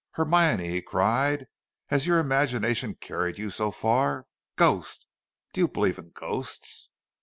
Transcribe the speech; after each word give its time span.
"Hermione," 0.13 0.67
he 0.67 0.81
cried, 0.81 1.45
"has 1.89 2.07
your 2.07 2.17
imagination 2.17 2.95
carried 2.95 3.37
you 3.37 3.51
so 3.51 3.69
far? 3.69 4.25
Ghost? 4.55 5.05
Do 5.53 5.61
you 5.61 5.67
believe 5.67 5.99
in 5.99 6.09
ghosts?" 6.09 6.89